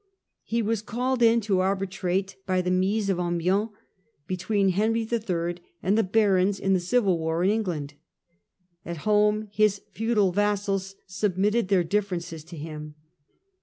[0.41, 3.69] He was called in to arbitrate by the Mise of Amiens
[4.25, 5.57] be tween Henry III.
[5.83, 7.93] and the barons in the civil war in England.
[8.83, 12.95] At home his feudal vassals submitted their differences to him.